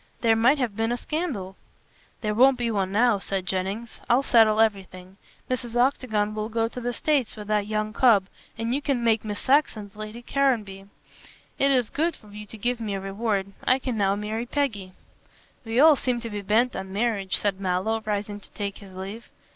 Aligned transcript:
There 0.21 0.35
might 0.35 0.57
have 0.57 0.75
been 0.75 0.91
a 0.91 0.97
scandal." 0.97 1.55
"There 2.21 2.33
won't 2.33 2.57
be 2.57 2.71
one 2.71 2.91
now," 2.91 3.19
said 3.19 3.45
Jennings. 3.45 4.01
"I'll 4.09 4.23
settle 4.23 4.59
everything. 4.59 5.17
Mrs. 5.47 5.75
Octagon 5.75 6.33
will 6.33 6.49
go 6.49 6.67
to 6.67 6.81
the 6.81 6.91
States 6.91 7.35
with 7.35 7.47
that 7.49 7.67
young 7.67 7.93
cub, 7.93 8.25
and 8.57 8.73
you 8.73 8.81
can 8.81 9.03
make 9.03 9.23
Miss 9.23 9.39
Saxon 9.39 9.91
Lady 9.93 10.23
Caranby. 10.23 10.87
It 11.59 11.69
is 11.69 11.91
good 11.91 12.17
of 12.23 12.33
you 12.33 12.47
giving 12.47 12.87
me 12.87 12.95
a 12.95 12.99
reward. 12.99 13.53
I 13.63 13.77
can 13.77 13.95
now 13.95 14.15
marry 14.15 14.47
Peggy." 14.47 14.93
"We 15.63 15.79
all 15.79 15.95
seem 15.95 16.19
to 16.21 16.31
be 16.31 16.41
bent 16.41 16.75
on 16.75 16.91
marriage," 16.91 17.37
said 17.37 17.59
Mallow, 17.61 18.01
rising 18.03 18.39
to 18.39 18.49
take 18.53 18.79
his 18.79 18.95
leave. 18.95 19.29